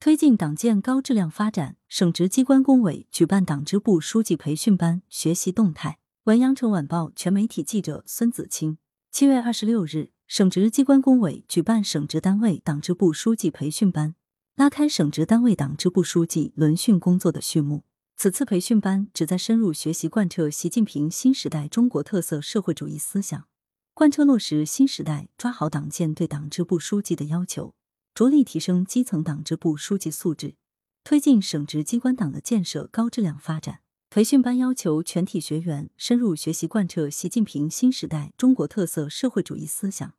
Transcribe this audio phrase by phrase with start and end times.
[0.00, 5.98] 推进党建高质量发展，省直机关工委举办党支部书记培训班学习动态。
[6.24, 8.78] 文阳城晚报全媒体记者孙子清。
[9.10, 14.14] 七月二十六日，省直机关工委举办省直单位党支部书记培训班，
[14.54, 17.82] 拉开省直单位党支部书记轮训工作的序幕。
[18.16, 23.48] 此次培训班旨在深入学习贯彻习近平新时代中国特色社会主义思想，
[23.94, 27.74] 贯彻落实新时代抓好党建对党支部书记的要求。
[28.18, 30.56] 着力提升基层党支部书记素质，
[31.04, 33.82] 推进省直机关党的建设高质量发展。
[34.10, 40.14] 培训班要求全体学员深入学习贯彻习近平新时代中国特色社会主义思想，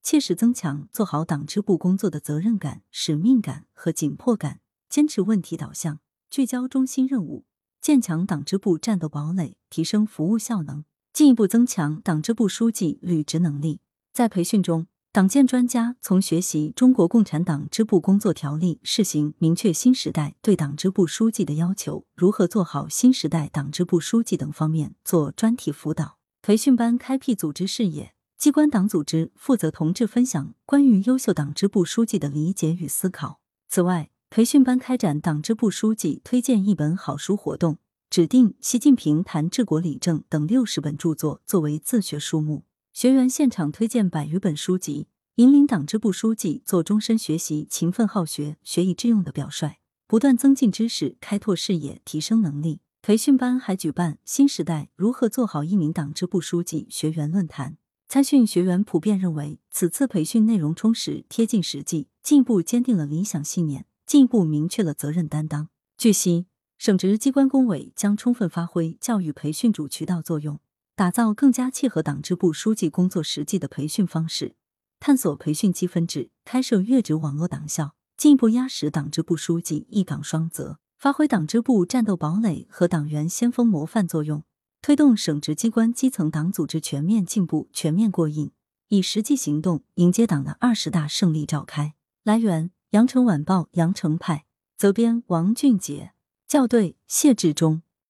[0.00, 5.98] 切实增强做好党支部工作的责任感、使命感和紧迫感，坚持问题导向，
[6.30, 7.46] 聚焦中心任务，
[7.80, 13.80] 建强党支部战斗堡垒，提升服务效能，进一步增强党支部书记履职能力。
[14.12, 26.18] 在培训中，党建专家从学习《中国共产党支部工作条例》试行明确新时代对党支部书记的要求，如何做好新时代党支部书记等方面做专题辅导。
[26.42, 33.40] 培训班开辟组织视野，机关党组织负责同志分享关于优秀党支部书记的理解与思考。
[33.68, 42.62] 此外，培训班开展党支部书记推荐一本好书活动，指定《习近平谈治国理政》等六十本著作作为自学书目。
[43.00, 52.82] 学员现场推荐百余本书籍，引领党支部书记做终身学习、勤奋好学、学以致用的表率，不断增进知识、开拓视野、提升能力。
[53.00, 57.78] 培训班还举办“新时代如何做好一名党支部书记”学员论坛。
[58.06, 65.70] 参训学员普遍认为，此次培训内容充实、贴近实际，进一步坚定了理想信念，进一步明确了责任担当。
[65.96, 66.44] 据悉，
[66.76, 70.60] 省直机关工委将充分发挥教育培训主渠道作用。
[71.00, 74.54] 打造更加切合党支部书记工作实际的培训方式，
[74.98, 84.44] 探索培训积分制，开设越职网络党校，进一步压实党支部书记一岗双责，发挥党支部战斗堡垒和党员先锋模范作用，
[84.82, 88.50] 推动省直机关基层党组织全面进步、全面过硬，
[88.88, 91.94] 以实际行动迎接党的二十大胜利召开。
[92.24, 94.44] 来源：羊城晚报羊城派，
[94.76, 96.12] 责编：王俊杰，
[96.46, 97.80] 校对：谢志忠。